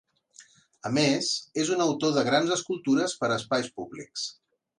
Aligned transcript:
A 0.89 0.91
més, 0.97 1.29
és 1.63 1.69
un 1.75 1.83
autor 1.85 2.15
de 2.17 2.25
grans 2.29 2.55
escultures 2.57 3.15
per 3.21 3.31
a 3.33 3.37
espais 3.43 3.71
públics. 3.79 4.27